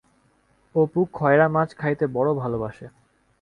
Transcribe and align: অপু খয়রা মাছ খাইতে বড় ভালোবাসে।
অপু 0.75 1.01
খয়রা 1.13 1.47
মাছ 1.47 1.69
খাইতে 1.75 2.05
বড় 2.07 2.29
ভালোবাসে। 2.33 2.85